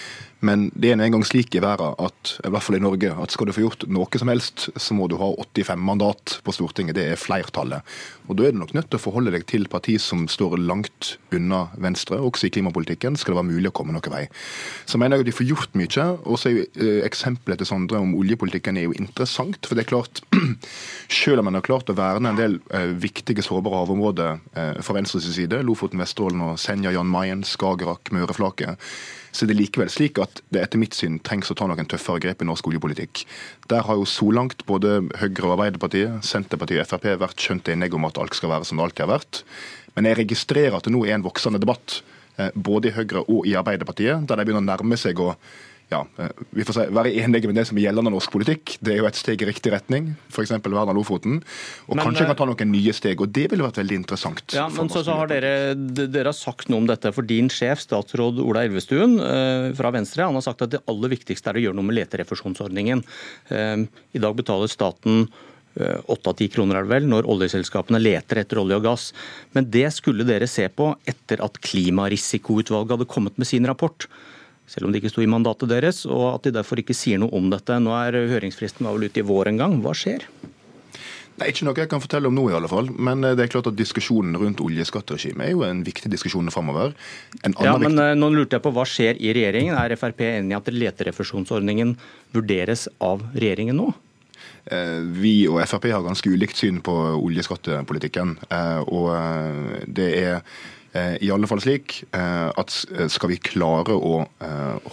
Men 0.45 0.67
det 0.77 0.91
er 0.91 1.01
en 1.01 1.15
gang 1.15 1.25
slik 1.25 1.55
i 1.57 1.63
verden 1.65 1.95
at 2.03 2.35
i 2.45 2.51
hvert 2.53 2.65
fall 2.65 2.77
i 2.77 2.83
Norge, 2.83 3.09
at 3.09 3.33
skal 3.33 3.49
du 3.49 3.55
få 3.57 3.63
gjort 3.65 3.87
noe 3.89 4.21
som 4.21 4.29
helst, 4.29 4.67
så 4.77 4.97
må 4.97 5.09
du 5.09 5.17
ha 5.21 5.31
85 5.33 5.81
mandat 5.81 6.37
på 6.45 6.53
Stortinget. 6.53 6.99
Det 6.99 7.07
er 7.13 7.21
flertallet. 7.21 7.87
Og 8.29 8.37
Da 8.37 8.45
er 8.45 8.53
du 8.53 8.61
nok 8.61 8.75
nødt 8.77 8.91
til 8.91 8.99
å 8.99 9.03
forholde 9.03 9.33
deg 9.33 9.47
til 9.49 9.65
parti 9.73 9.97
som 10.03 10.27
står 10.29 10.59
langt 10.61 11.17
unna 11.33 11.67
Venstre, 11.81 12.19
også 12.21 12.49
i 12.49 12.53
klimapolitikken, 12.53 13.17
skal 13.17 13.33
det 13.33 13.41
være 13.41 13.53
mulig 13.55 13.71
å 13.71 13.77
komme 13.77 13.95
noen 13.97 14.13
vei. 14.13 14.27
Så 14.85 15.01
mener 15.01 15.17
jeg 15.17 15.25
at 15.25 15.31
de 15.31 15.37
får 15.39 15.49
gjort 15.49 15.79
mye. 15.79 16.07
og 16.27 16.39
så 16.39 16.51
er 16.51 16.55
jo 16.57 16.67
eh, 16.85 17.01
Eksempelet 17.07 17.63
til 17.63 17.71
Sondre 17.71 18.03
om 18.03 18.15
oljepolitikken 18.19 18.77
er 18.77 18.89
jo 18.91 18.97
interessant. 18.99 19.65
For 19.65 19.75
det 19.75 19.87
er 19.87 19.93
klart, 19.95 20.21
selv 21.23 21.41
om 21.41 21.49
man 21.49 21.57
har 21.57 21.65
klart 21.65 21.89
å 21.89 21.97
verne 21.97 22.35
en 22.35 22.39
del 22.39 22.59
eh, 22.75 22.93
viktige 22.93 23.45
sårbare 23.47 23.83
havområder 23.85 24.37
eh, 24.53 24.83
fra 24.85 24.99
Venstres 24.99 25.31
side, 25.33 25.63
Lofoten, 25.67 26.01
Vesterålen 26.03 26.43
og 26.47 26.59
Senja, 26.63 26.93
Jan 26.95 27.11
Mayen, 27.11 27.45
Skagerrak, 27.47 28.13
Møreflaket, 28.15 28.81
så 29.37 29.45
det 29.45 29.53
er 29.53 29.61
likevel 29.61 29.91
slik 29.93 30.19
at 30.23 30.41
det 30.55 30.63
etter 30.63 30.81
mitt 30.81 30.97
syn 30.97 31.19
trengs 31.21 31.51
å 31.53 31.57
ta 31.59 31.67
noen 31.69 31.89
tøffere 31.91 32.23
grep 32.25 32.41
i 32.41 32.49
norsk 32.49 32.71
oljepolitikk. 32.71 33.27
Der 33.69 33.85
har 33.85 33.99
jo 33.99 34.07
så 34.09 34.31
langt 34.33 34.65
både 34.69 35.03
Høyre 35.21 35.45
og 35.45 35.57
Arbeiderpartiet, 35.59 36.25
Senterpartiet 36.25 36.87
og 36.87 36.89
Frp 36.89 37.11
vært 37.21 37.45
skjønt 37.45 37.69
enige 37.75 37.99
om 37.99 38.09
at 38.09 38.17
alt 38.23 38.39
skal 38.39 38.55
være 38.55 38.69
som 38.69 38.81
det 38.81 38.87
alltid 38.87 39.05
har 39.05 39.13
vært. 39.19 39.43
Men 39.97 40.09
jeg 40.09 40.21
registrerer 40.23 40.79
at 40.79 40.89
det 40.89 40.95
nå 40.95 41.05
er 41.05 41.19
en 41.19 41.27
voksende 41.27 41.61
debatt, 41.61 42.01
eh, 42.39 42.49
både 42.55 42.89
i 42.89 42.97
Høyre 42.97 43.27
og 43.27 43.49
i 43.49 43.57
Arbeiderpartiet, 43.61 44.25
der 44.25 44.41
de 44.41 44.49
begynner 44.49 44.65
å 44.65 44.71
nærme 44.71 44.97
seg 45.01 45.21
å 45.21 45.35
ja, 45.89 46.01
eh, 46.19 46.31
vi 46.51 46.65
får 46.67 46.75
si, 46.75 46.85
være 46.95 47.13
enige 47.23 47.47
med 47.47 47.61
det 47.61 47.65
som 47.69 47.79
er 47.79 47.87
gjeldende 47.87 48.11
norsk 48.11 48.33
politikk. 48.35 48.75
Det 48.83 48.95
er 48.95 48.99
jo 48.99 49.07
et 49.07 49.19
steg 49.19 49.43
i 49.45 49.47
riktig 49.47 49.71
retning, 49.71 50.09
f.eks. 50.33 50.51
vern 50.59 50.91
av 50.91 50.97
Lofoten. 50.99 51.39
Og 51.87 51.95
men, 51.95 52.03
kanskje 52.03 52.27
kan 52.27 52.39
ta 52.41 52.49
noen 52.51 52.73
nye 52.73 52.95
steg, 52.97 53.23
og 53.23 53.31
det 53.37 53.47
ville 53.53 53.67
vært 53.67 53.79
veldig 53.79 54.01
interessant. 54.03 54.57
Ja, 54.57 54.67
men 54.73 54.91
så, 54.91 55.05
så 55.07 55.15
har 55.21 55.31
dere, 55.31 55.55
dere, 55.77 56.27
har 56.33 56.37
sagt 56.37 56.73
noe 56.73 56.83
om 56.83 56.91
dette, 56.91 57.15
for 57.15 57.27
din 57.27 57.51
sjef, 57.53 57.85
statsråd 57.87 58.43
Ola 58.43 58.67
Elvestuen 58.67 59.19
eh, 59.23 59.71
fra 59.79 59.95
Venstre, 59.95 60.27
han 60.27 60.39
har 60.39 60.47
sagt 60.49 60.67
at 60.67 60.75
det 60.75 60.83
aller 60.91 61.15
viktigste 61.15 61.53
er 61.53 61.61
å 61.61 61.67
gjøre 61.69 61.79
noe 61.79 61.87
med 61.87 62.01
leterefusjonsordningen. 62.01 63.07
Eh, 63.55 63.77
I 63.87 64.27
dag 64.27 64.39
betaler 64.39 64.73
staten 64.73 65.29
åtte 65.77 66.31
av 66.33 66.39
ti 66.39 66.47
kroner 66.49 66.79
er 66.79 66.87
det 66.87 66.89
vel, 66.89 67.05
når 67.05 67.27
oljeselskapene 67.29 67.99
leter 68.01 68.39
etter 68.41 68.57
olje 68.63 68.79
og 68.79 68.87
gass. 68.87 69.11
Men 69.53 69.67
det 69.69 69.91
skulle 69.93 70.25
dere 70.25 70.49
se 70.49 70.65
på 70.73 70.87
etter 71.05 71.43
at 71.45 71.59
Klimarisikoutvalget 71.61 72.95
hadde 72.95 73.09
kommet 73.13 73.37
med 73.37 73.45
sin 73.51 73.69
rapport 73.69 74.07
selv 74.67 74.89
om 74.89 74.93
det 74.93 75.03
ikke 75.03 75.15
sto 75.15 75.23
i 75.23 75.31
mandatet 75.31 75.71
deres, 75.71 76.05
og 76.11 76.27
at 76.35 76.49
de 76.49 76.57
derfor 76.59 76.83
ikke 76.83 76.97
sier 76.97 77.23
noe 77.23 77.35
om 77.37 77.49
dette. 77.53 77.79
Nå 77.83 77.95
er 77.97 78.19
høringsfristen 78.33 78.89
vel 78.89 79.09
ute 79.09 79.23
i 79.23 79.27
vår 79.27 79.53
en 79.53 79.63
gang. 79.63 79.81
Hva 79.85 79.95
skjer? 79.97 80.27
Er 81.37 81.51
ikke 81.53 81.67
noe 81.69 81.77
jeg 81.77 81.91
kan 81.91 82.01
fortelle 82.01 82.31
om 82.31 82.37
nå, 82.37 82.47
i 82.49 82.55
alle 82.57 82.69
fall. 82.71 82.89
Men 82.89 83.25
eh, 83.27 83.35
det 83.37 83.45
er 83.45 83.53
klart 83.53 83.69
at 83.69 83.77
diskusjonen 83.77 84.39
rundt 84.41 84.63
oljeskatteregimet 84.65 85.51
er 85.51 85.53
jo 85.53 85.67
en 85.67 85.83
viktig 85.85 86.09
diskusjon 86.13 86.49
framover. 86.53 86.95
Ja, 87.43 87.77
men 87.77 87.93
viktig... 87.93 88.07
Eh, 88.07 88.15
nå 88.17 88.31
lurte 88.33 88.57
jeg 88.57 88.65
på 88.65 88.73
hva 88.73 88.87
skjer 88.89 89.21
i 89.21 89.35
regjeringen. 89.37 89.77
Er 89.77 89.97
Frp 90.01 90.25
enig 90.31 90.55
i 90.55 90.59
at 90.59 90.73
leterefusjonsordningen 90.73 91.93
vurderes 92.37 92.87
av 93.05 93.27
regjeringen 93.37 93.77
nå? 93.83 93.91
Eh, 94.73 95.03
vi 95.21 95.35
og 95.51 95.61
Frp 95.69 95.91
har 95.93 96.07
ganske 96.07 96.33
ulikt 96.33 96.57
syn 96.63 96.81
på 96.85 96.95
oljeskattepolitikken. 97.21 98.39
Og 98.89 99.13
det 99.93 100.09
er 100.23 100.41
i 101.21 101.31
alle 101.33 101.49
fall 101.51 101.61
slik 101.63 101.99
at 102.13 102.73
skal 103.13 103.31
vi 103.33 103.39
klare 103.43 103.95
å 103.97 104.23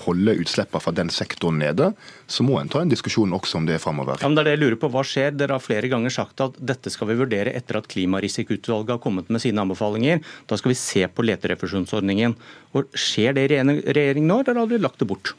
holde 0.06 0.36
utslippene 0.42 0.82
fra 0.84 0.94
den 0.96 1.12
sektoren 1.14 1.62
nede, 1.62 1.92
så 2.28 2.46
må 2.46 2.58
en 2.60 2.72
ta 2.72 2.82
en 2.84 2.92
diskusjon 2.92 3.34
også 3.36 3.60
om 3.60 3.68
det 3.70 3.80
framover. 3.84 4.22
Ja, 4.24 4.32
det 4.32 4.44
er 4.44 4.50
det 4.50 4.56
jeg 4.56 4.64
lurer 4.64 4.80
på. 4.82 4.90
Hva 4.94 5.04
skjer? 5.08 5.36
Dere 5.38 5.58
har 5.58 5.64
flere 5.64 5.90
ganger 5.92 6.14
sagt 6.14 6.44
at 6.44 6.58
dette 6.58 6.92
skal 6.94 7.12
vi 7.12 7.20
vurdere 7.20 7.54
etter 7.56 7.80
at 7.80 7.90
Klimarisikoutvalget 7.92 8.96
har 8.96 9.04
kommet 9.04 9.32
med 9.34 9.44
sine 9.44 9.64
anbefalinger. 9.64 10.24
Da 10.50 10.60
skal 10.60 10.74
vi 10.74 10.80
se 10.80 11.06
på 11.08 11.26
leterefusjonsordningen. 11.28 12.36
Og 12.74 12.90
Skjer 12.98 13.36
det 13.38 13.48
i 13.48 13.54
regjering 13.54 14.28
nå, 14.28 14.42
eller 14.44 14.64
har 14.64 14.70
dere 14.72 14.86
lagt 14.86 15.02
det 15.04 15.10
bort? 15.10 15.34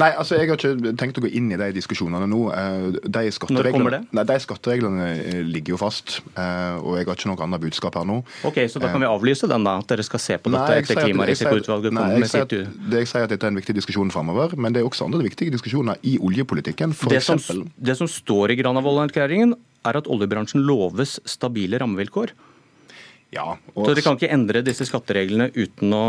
Nei, 0.00 0.08
altså 0.10 0.38
jeg 0.38 0.50
har 0.50 0.58
ikke 0.58 0.92
tenkt 0.98 1.18
å 1.20 1.22
gå 1.22 1.30
inn 1.38 1.52
i 1.54 1.58
de 1.58 1.68
diskusjonene 1.76 2.26
nå. 2.30 2.40
Eh, 2.50 2.86
de 3.04 3.24
Når 3.54 3.68
kommer 3.74 3.96
det? 3.96 4.00
Nei, 4.16 4.24
de 4.26 4.38
skattereglene 4.42 5.08
eh, 5.14 5.40
ligger 5.46 5.76
jo 5.76 5.80
fast, 5.80 6.16
eh, 6.34 6.78
og 6.80 6.98
jeg 6.98 7.08
har 7.08 7.18
ikke 7.18 7.30
noe 7.30 7.46
annet 7.46 7.62
budskap 7.62 7.98
her 8.00 8.08
nå. 8.08 8.20
Ok, 8.48 8.64
Så 8.70 8.82
da 8.82 8.90
kan 8.92 9.04
vi 9.04 9.10
avlyse 9.10 9.48
den, 9.50 9.66
da? 9.66 9.76
At 9.82 9.90
dere 9.92 10.06
skal 10.06 10.22
se 10.22 10.38
på 10.40 10.52
dette 10.54 10.64
nei, 10.66 10.80
etter 10.82 11.00
Klimarisikoutvalget 11.02 11.94
kommer 11.94 12.24
med 12.24 12.30
sitt 12.30 12.56
det 12.90 13.04
Jeg 13.04 13.10
sier 13.12 13.28
at 13.28 13.34
dette 13.34 13.46
er 13.46 13.54
en 13.54 13.60
viktig 13.60 13.76
diskusjon 13.76 14.10
framover, 14.14 14.56
men 14.58 14.74
det 14.74 14.82
er 14.82 14.88
også 14.88 15.06
andre 15.06 15.22
viktige 15.26 15.54
diskusjoner 15.54 16.00
i 16.02 16.16
oljepolitikken. 16.18 16.96
For 16.96 17.14
det, 17.14 17.22
som, 17.26 17.40
det 17.76 17.98
som 18.00 18.10
står 18.10 18.54
i 18.54 18.58
Granavolden-erklæringen, 18.62 19.54
er 19.84 20.00
at 20.00 20.10
oljebransjen 20.10 20.64
loves 20.64 21.18
stabile 21.28 21.78
rammevilkår. 21.82 22.34
Ja, 23.34 23.56
og... 23.74 23.82
Så 23.82 23.92
dere 23.92 24.04
kan 24.06 24.18
ikke 24.18 24.32
endre 24.34 24.62
disse 24.64 24.86
skattereglene 24.88 25.50
uten 25.54 25.94
å 25.94 26.04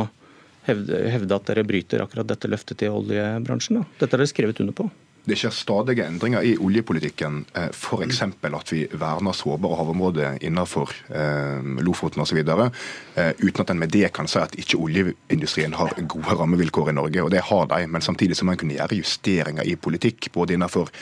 hevde, 0.67 1.01
hevde 1.13 1.39
at 1.39 1.50
dere 1.50 1.65
bryter 1.67 2.03
akkurat 2.05 2.29
dette 2.29 2.50
løftet 2.51 2.81
til 2.81 2.95
oljebransjen? 2.95 3.81
Da? 3.81 3.89
Dette 4.01 4.15
har 4.15 4.24
dere 4.24 4.34
skrevet 4.34 4.62
under 4.63 4.77
på. 4.77 4.89
Det 5.25 5.34
skjer 5.39 5.53
stadige 5.57 6.05
endringer 6.05 6.45
i 6.45 6.51
oljepolitikken. 6.62 7.39
Eh, 7.57 7.72
F.eks. 7.74 8.22
at 8.22 8.74
vi 8.74 8.84
verner 8.93 9.34
sårbare 9.34 9.79
havområder 9.79 10.38
innenfor 10.45 10.91
eh, 11.10 11.65
Lofoten 11.81 12.22
osv. 12.22 12.43
Eh, 12.45 13.31
uten 13.41 13.63
at 13.63 13.74
en 13.74 13.81
med 13.81 13.89
det 13.93 14.12
kan 14.13 14.29
si 14.29 14.38
at 14.38 14.53
ikke 14.62 14.77
oljeindustrien 14.77 15.74
har 15.79 15.98
gode 16.05 16.38
rammevilkår 16.38 16.93
i 16.93 16.98
Norge. 17.00 17.24
Og 17.25 17.34
det 17.34 17.41
har 17.50 17.65
de, 17.74 17.88
men 17.89 18.05
samtidig 18.05 18.38
så 18.38 18.45
må 18.45 18.53
en 18.53 18.62
kunne 18.62 18.77
gjøre 18.77 19.01
justeringer 19.01 19.65
i 19.65 19.75
politikk. 19.75 20.29
både 20.34 20.53
innenfor 20.53 20.93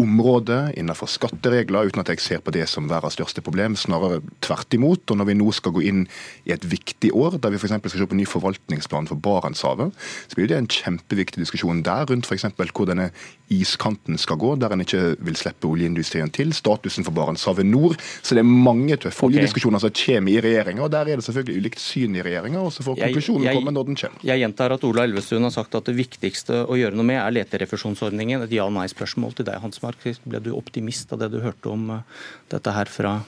område, 0.00 0.58
innenfor 0.76 1.08
skatteregler, 1.10 1.88
uten 1.88 2.02
at 2.02 2.10
jeg 2.12 2.22
ser 2.22 2.42
på 2.44 2.52
det 2.54 2.66
som 2.70 2.88
verdens 2.90 3.16
største 3.16 3.42
problem. 3.44 3.76
Snarere 3.78 4.20
tvert 4.44 4.74
imot. 4.76 5.04
Og 5.10 5.20
når 5.20 5.30
vi 5.30 5.36
nå 5.38 5.48
skal 5.56 5.74
gå 5.76 5.84
inn 5.88 6.04
i 6.44 6.54
et 6.54 6.66
viktig 6.68 7.12
år, 7.16 7.38
der 7.40 7.54
vi 7.54 7.60
f.eks. 7.60 7.76
skal 7.78 7.94
se 7.94 8.08
på 8.10 8.18
ny 8.18 8.26
forvaltningsplan 8.28 9.08
for 9.10 9.20
Barentshavet, 9.22 9.94
så 10.28 10.38
blir 10.38 10.50
det 10.50 10.60
en 10.60 10.70
kjempeviktig 10.70 11.42
diskusjon 11.42 11.82
der 11.86 12.06
rundt 12.10 12.28
f.eks. 12.28 12.48
hvor 12.76 12.88
denne 12.88 13.10
iskanten 13.52 14.18
skal 14.18 14.40
gå, 14.42 14.54
der 14.58 14.74
en 14.74 14.82
ikke 14.82 15.14
vil 15.22 15.38
slippe 15.38 15.68
oljeindustrien 15.70 16.32
til. 16.34 16.52
Statusen 16.56 17.06
for 17.06 17.14
Barentshavet 17.16 17.66
nord. 17.66 17.96
Så 18.22 18.36
det 18.36 18.42
er 18.42 18.48
mange 18.50 18.98
tøffe 18.98 19.22
okay. 19.22 19.36
oljediskusjoner 19.36 19.82
som 19.82 19.94
kommer 19.96 20.34
i 20.34 20.40
regjeringa. 20.44 20.84
Og 20.84 20.92
der 20.92 21.12
er 21.12 21.20
det 21.20 21.26
selvfølgelig 21.28 21.62
ulikt 21.62 21.82
syn 21.82 22.18
i 22.18 22.24
regjeringa, 22.26 22.60
og 22.60 22.74
så 22.74 22.84
får 22.86 23.00
konklusjonen 23.04 23.48
komme 23.54 23.74
når 23.74 23.90
den 23.90 24.00
kommer. 24.02 24.26
Jeg 24.26 24.42
gjentar 24.42 24.76
at 24.76 24.86
Ola 24.86 25.06
Elvestuen 25.06 25.46
har 25.46 25.54
sagt 25.54 25.78
at 25.78 25.88
det 25.88 25.96
viktigste 25.96 26.64
å 26.66 26.78
gjøre 26.78 26.98
noe 26.98 27.06
med 27.06 27.20
er 27.22 27.38
leterefusjonsordningen. 27.38 28.46
Et 28.46 28.56
ja-nei-spørsmål 28.58 29.38
til 29.38 29.48
deg, 29.48 29.60
Hans 29.62 29.80
Mark. 29.86 30.06
Ble 30.26 30.42
du 30.42 30.52
optimist 30.56 31.14
av 31.14 31.22
det 31.22 31.30
du 31.34 31.40
hørte 31.44 31.72
om 31.72 31.88
eh, 31.94 32.04
dette 32.52 32.74
her 32.74 32.90
fra 32.90 33.20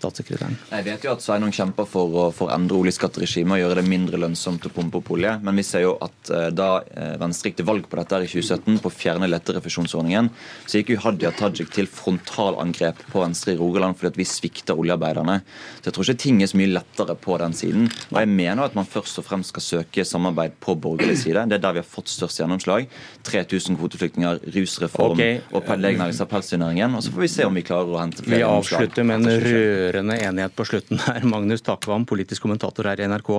statssekretæren? 0.00 0.56
Jeg 0.70 0.86
vet 0.86 1.04
jo 1.04 1.12
at 1.12 1.24
Sveinung 1.24 1.52
kjemper 1.54 1.88
for 1.88 2.16
å 2.16 2.26
for 2.34 2.52
endre 2.54 2.78
oljeskatteregimet 2.80 3.56
og 3.56 3.62
gjøre 3.62 3.80
det 3.80 3.90
mindre 3.90 4.20
lønnsomt 4.22 4.66
å 4.66 4.72
pumpe 4.74 5.00
opp 5.00 5.12
olje. 5.14 5.34
Men 5.44 5.60
vi 5.60 5.64
ser 5.66 5.84
jo 5.84 5.94
at 6.02 6.32
uh, 6.32 6.48
da 6.54 6.70
uh, 6.80 7.14
Venstre 7.20 7.50
gikk 7.50 7.60
til 7.60 7.68
valg 7.68 7.88
på 7.90 8.00
dette 8.00 8.22
i 8.24 8.30
2017, 8.30 8.80
på 8.80 8.90
å 8.90 8.94
fjerne 8.94 9.28
letterefusjonsordningen, 9.30 10.30
så 10.64 10.80
gikk 10.80 10.94
jo 10.94 11.00
Hadia 11.04 11.32
Tajik 11.36 11.72
til 11.74 11.88
frontalangrep 11.90 13.04
på 13.12 13.24
Venstre 13.24 13.54
i 13.54 13.60
Rogaland 13.60 13.98
fordi 13.98 14.12
at 14.14 14.20
vi 14.20 14.28
svikta 14.28 14.76
oljearbeiderne. 14.78 15.40
Så 15.80 15.90
jeg 15.90 15.96
tror 15.96 16.08
ikke 16.08 16.24
ting 16.24 16.40
er 16.40 16.52
så 16.52 16.60
mye 16.60 16.72
lettere 16.72 17.16
på 17.20 17.38
den 17.42 17.56
siden. 17.56 17.90
Og 18.10 18.20
jeg 18.22 18.32
mener 18.32 18.64
at 18.66 18.78
man 18.78 18.88
først 18.88 19.20
og 19.20 19.28
fremst 19.28 19.52
skal 19.54 19.66
søke 19.66 20.06
samarbeid 20.06 20.56
på 20.62 20.76
borgerlig 20.80 21.18
side. 21.24 21.44
Det 21.50 21.58
er 21.58 21.64
der 21.66 21.78
vi 21.78 21.82
har 21.82 21.88
fått 21.88 22.12
størst 22.12 22.40
gjennomslag. 22.40 22.88
3000 23.26 23.78
kvoteflyktninger, 23.80 24.40
rusreform 24.56 25.18
okay. 25.18 25.40
og 25.52 25.66
nedleggelse 25.80 26.24
av 26.24 26.30
pelsdyrnæringen. 26.30 26.96
Og 26.96 27.04
så 27.04 27.12
får 27.14 27.24
vi 27.24 27.30
se 27.32 27.46
om 27.48 27.56
vi 27.56 27.64
klarer 27.66 27.94
å 27.94 28.00
hente 28.00 28.24
flere. 28.24 28.40
Vi 28.40 28.46
avslutter 28.46 29.06
med 29.06 29.20
en 29.20 29.44
rød 29.44 29.89
rørende 29.94 30.18
enighet 30.20 30.56
på 30.56 30.66
slutten 30.68 31.00
her. 31.06 31.24
Magnus 31.28 31.64
Takvam, 31.66 32.06
politisk 32.08 32.46
kommentator 32.46 32.88
her 32.90 33.00
i 33.00 33.08
NRK. 33.10 33.30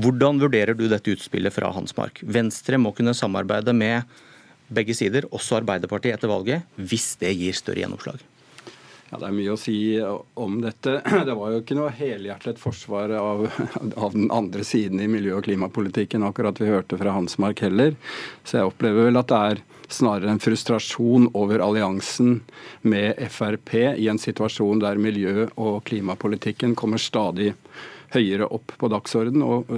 Hvordan 0.00 0.42
vurderer 0.42 0.76
du 0.78 0.86
dette 0.90 1.14
utspillet 1.14 1.54
fra 1.54 1.72
Hansmark? 1.74 2.22
Venstre 2.24 2.80
må 2.80 2.94
kunne 2.96 3.16
samarbeide 3.16 3.74
med 3.76 4.02
begge 4.74 4.96
sider, 4.96 5.28
også 5.34 5.60
Arbeiderpartiet 5.60 6.16
etter 6.16 6.30
valget, 6.30 6.64
hvis 6.80 7.14
det 7.20 7.34
gir 7.36 7.56
større 7.56 7.84
gjennomslag? 7.84 8.22
Ja, 9.10 9.18
Det 9.20 9.28
er 9.28 9.36
mye 9.36 9.52
å 9.54 9.60
si 9.60 9.76
om 10.02 10.56
dette. 10.64 10.96
Det 11.28 11.36
var 11.38 11.52
jo 11.52 11.60
ikke 11.60 11.76
noe 11.78 11.92
helhjertet 11.94 12.58
forsvar 12.58 13.12
av, 13.14 13.44
av, 13.94 14.10
den 14.16 14.30
andre 14.34 14.64
siden 14.66 15.02
i 15.04 15.10
miljø- 15.10 15.36
og 15.38 15.44
klimapolitikken 15.46 16.24
akkurat 16.26 16.58
vi 16.58 16.72
hørte 16.72 16.98
fra 16.98 17.14
Hansmark 17.14 17.62
heller. 17.62 17.94
Så 18.42 18.58
jeg 18.58 18.72
opplever 18.72 19.10
vel 19.10 19.20
at 19.20 19.30
det 19.30 19.42
er 19.52 19.62
snarere 19.92 20.30
en 20.30 20.42
frustrasjon 20.42 21.28
over 21.36 21.62
alliansen 21.64 22.40
med 22.82 23.20
Frp 23.30 23.74
i 23.74 24.08
en 24.08 24.20
situasjon 24.20 24.82
der 24.82 25.00
miljø- 25.00 25.50
og 25.56 25.82
klimapolitikken 25.88 26.74
kommer 26.78 27.02
stadig 27.02 27.52
høyere 28.14 28.46
opp 28.54 28.74
på 28.78 28.88
dagsorden, 28.92 29.42
og 29.42 29.70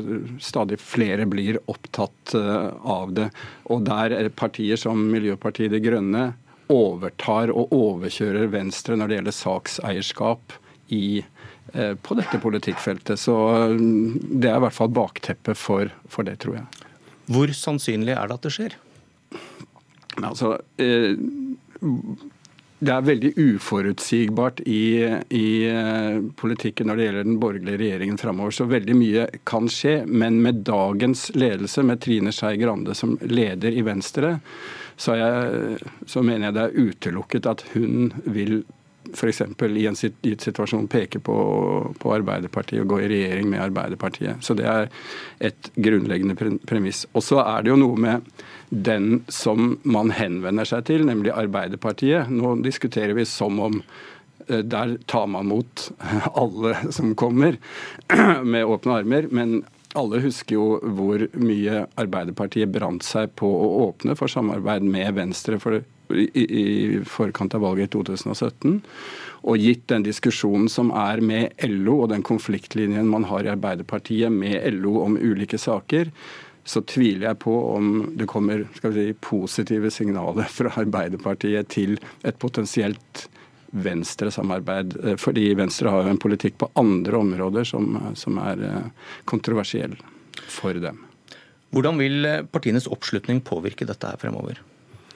stadig 0.42 0.78
flere 0.82 1.26
blir 1.30 1.58
opptatt 1.70 2.34
eh, 2.36 2.68
av 2.84 3.14
det. 3.16 3.30
Og 3.72 3.86
der 3.86 4.28
partier 4.36 4.80
som 4.80 5.06
Miljøpartiet 5.12 5.72
De 5.72 5.80
Grønne 5.80 6.26
overtar 6.72 7.52
og 7.54 7.72
overkjører 7.74 8.50
Venstre 8.52 8.96
når 8.98 9.08
det 9.08 9.20
gjelder 9.20 9.38
sakseierskap 9.38 10.56
i, 10.94 11.24
eh, 11.72 11.94
på 11.94 12.18
dette 12.18 12.40
politikkfeltet. 12.42 13.20
Så 13.20 13.36
det 13.78 14.50
er 14.50 14.58
i 14.58 14.64
hvert 14.66 14.76
fall 14.76 14.92
bakteppet 14.94 15.58
for, 15.58 15.92
for 16.10 16.26
det, 16.26 16.40
tror 16.44 16.60
jeg. 16.60 16.66
Hvor 17.32 17.50
sannsynlig 17.58 18.14
er 18.14 18.28
det 18.28 18.36
at 18.38 18.46
det 18.46 18.54
skjer? 18.54 18.76
Altså, 20.24 20.56
eh, 20.80 21.16
det 22.78 22.92
er 22.92 23.04
veldig 23.06 23.32
uforutsigbart 23.40 24.60
i, 24.68 25.00
i, 25.32 25.48
eh, 25.64 26.18
politikken 26.36 26.90
når 26.90 26.98
det 26.98 27.06
gjelder 27.06 27.24
den 27.24 27.38
borgerlige 27.40 27.80
regjeringen 27.80 28.20
framover. 28.20 28.52
Så 28.52 28.68
veldig 28.68 28.96
mye 28.98 29.26
kan 29.48 29.68
skje. 29.72 30.02
Men 30.06 30.42
med 30.44 30.60
dagens 30.68 31.30
ledelse, 31.34 31.82
med 31.82 32.02
Trine 32.04 32.34
Skei 32.36 32.56
Grande 32.60 32.94
som 32.94 33.16
leder 33.24 33.72
i 33.72 33.84
Venstre, 33.86 34.36
så, 34.96 35.16
jeg, 35.16 35.78
så 36.08 36.24
mener 36.24 36.48
jeg 36.48 36.56
det 36.56 36.66
er 36.66 36.90
utelukket 36.90 37.48
at 37.48 37.64
hun 37.72 38.12
vil 38.24 38.60
f.eks. 39.14 39.40
i 39.40 39.86
en 39.86 39.98
gitt 40.22 40.44
situasjon 40.44 40.88
peke 40.90 41.20
på, 41.22 41.36
på, 41.98 42.12
Arbeiderpartiet 42.16 42.82
og 42.82 42.94
gå 42.94 43.00
i 43.02 43.10
regjering 43.12 43.50
med 43.50 43.62
Arbeiderpartiet. 43.68 44.42
Så 44.44 44.56
det 44.58 44.66
er 44.70 44.90
et 45.44 45.70
grunnleggende 45.74 46.36
premiss. 46.66 47.04
Og 47.14 47.24
så 47.26 47.40
er 47.44 47.64
det 47.64 47.72
jo 47.72 47.80
noe 47.80 48.00
med 48.00 48.44
den 48.70 49.22
som 49.32 49.76
man 49.86 50.12
henvender 50.16 50.68
seg 50.68 50.86
til, 50.90 51.06
nemlig 51.06 51.34
Arbeiderpartiet. 51.34 52.30
Nå 52.32 52.56
diskuterer 52.64 53.14
vi 53.18 53.26
som 53.28 53.60
om 53.62 53.80
eh, 54.48 54.62
der 54.62 54.96
tar 55.06 55.30
man 55.30 55.50
mot 55.52 55.88
alle 56.42 56.76
som 56.90 57.14
kommer 57.18 57.58
med 58.52 58.64
åpne 58.64 59.00
armer. 59.02 59.30
Men 59.30 59.60
alle 59.96 60.20
husker 60.24 60.58
jo 60.58 60.66
hvor 60.96 61.26
mye 61.40 61.84
Arbeiderpartiet 61.98 62.72
brant 62.72 63.04
seg 63.06 63.32
på 63.38 63.48
å 63.48 63.68
åpne 63.88 64.16
for 64.18 64.30
samarbeid 64.30 64.84
med 64.84 65.14
Venstre 65.16 65.60
for, 65.62 65.80
i, 66.14 66.44
i, 66.44 66.64
forkant 67.06 67.54
av 67.54 67.64
valget 67.66 67.90
i 67.90 67.92
2017. 67.96 68.80
Og 69.46 69.62
gitt 69.62 69.86
den 69.92 70.06
diskusjonen 70.06 70.68
som 70.72 70.90
er 70.96 71.22
med 71.24 71.54
LO 71.68 72.02
og 72.04 72.10
den 72.14 72.24
konfliktlinjen 72.26 73.08
man 73.10 73.28
har 73.30 73.46
i 73.46 73.52
Arbeiderpartiet 73.54 74.32
med 74.32 74.58
LO 74.78 74.98
om 75.04 75.16
ulike 75.20 75.58
saker, 75.60 76.10
så 76.66 76.82
tviler 76.82 77.28
jeg 77.28 77.38
på 77.44 77.54
om 77.76 77.90
det 78.18 78.26
kommer 78.26 78.64
si, 78.82 79.12
positive 79.22 79.90
signaler 79.94 80.50
fra 80.50 80.72
Arbeiderpartiet 80.82 81.70
til 81.70 81.94
et 82.26 82.38
potensielt 82.42 83.28
Venstre-samarbeid. 83.76 84.96
Fordi 85.20 85.50
Venstre 85.58 85.92
har 85.92 86.04
jo 86.04 86.14
en 86.14 86.22
politikk 86.22 86.58
på 86.62 86.70
andre 86.78 87.20
områder 87.22 87.66
som, 87.68 87.98
som 88.18 88.38
er 88.42 88.62
eh, 88.66 89.10
kontroversiell 89.28 89.94
for 90.48 90.78
dem. 90.80 91.02
Hvordan 91.74 92.00
vil 92.00 92.24
eh, 92.28 92.42
partienes 92.50 92.88
oppslutning 92.90 93.42
påvirke 93.46 93.86
dette 93.88 94.10
her 94.10 94.18
fremover? 94.20 94.62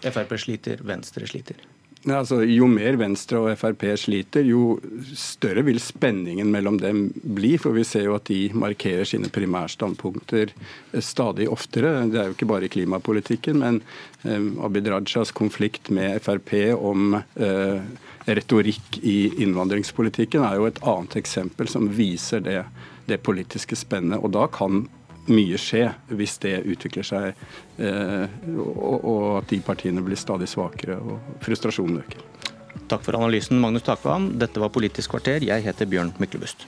Frp 0.02 0.37
sliter, 0.40 0.83
Venstre 0.87 1.28
sliter. 1.28 1.61
Altså, 2.09 2.38
jo 2.49 2.64
mer 2.64 2.97
Venstre 2.97 3.42
og 3.42 3.50
Frp 3.61 3.83
sliter, 4.00 4.47
jo 4.49 4.78
større 5.12 5.61
vil 5.66 5.76
spenningen 5.85 6.49
mellom 6.49 6.78
dem 6.80 7.02
bli. 7.12 7.59
For 7.61 7.76
vi 7.76 7.85
ser 7.85 8.07
jo 8.07 8.14
at 8.16 8.30
de 8.30 8.47
markerer 8.57 9.04
sine 9.04 9.28
primærstandpunkter 9.28 10.54
eh, 10.54 11.02
stadig 11.04 11.50
oftere. 11.52 11.92
Det 12.09 12.23
er 12.23 12.30
jo 12.30 12.37
ikke 12.38 12.49
bare 12.49 12.71
i 12.71 12.73
klimapolitikken, 12.73 13.61
men 13.61 13.83
eh, 14.25 14.40
Abid 14.64 14.88
Rajas 14.88 15.35
konflikt 15.37 15.92
med 15.92 16.16
Frp 16.25 16.54
om 16.78 17.19
eh, 17.21 17.85
retorikk 18.30 19.02
i 19.04 19.19
innvandringspolitikken 19.45 20.47
er 20.47 20.57
jo 20.57 20.71
et 20.71 20.80
annet 20.80 21.19
eksempel 21.21 21.69
som 21.69 21.90
viser 21.92 22.40
det, 22.47 22.62
det 23.12 23.21
politiske 23.26 23.76
spennet. 23.76 24.25
Og 24.25 24.33
da 24.38 24.49
kan 24.49 24.87
mye 25.28 25.58
skje 25.60 25.84
hvis 26.16 26.38
det 26.42 26.56
utvikler 26.64 27.06
seg, 27.06 27.44
eh, 27.78 28.26
og 28.56 29.40
at 29.42 29.52
de 29.52 29.60
partiene 29.64 30.04
blir 30.04 30.18
stadig 30.18 30.48
svakere 30.50 30.98
og 31.00 31.40
frustrasjonen 31.44 32.02
øker. 32.02 32.26
Takk 32.90 33.04
for 33.06 33.18
analysen, 33.18 33.60
Magnus 33.62 33.86
Takvam. 33.86 34.32
Dette 34.38 34.62
var 34.62 34.72
Politisk 34.74 35.14
kvarter. 35.14 35.44
Jeg 35.46 35.66
heter 35.66 35.86
Bjørn 35.86 36.14
Myklebust. 36.18 36.66